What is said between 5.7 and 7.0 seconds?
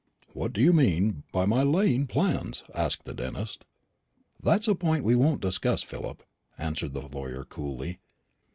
Philip," answered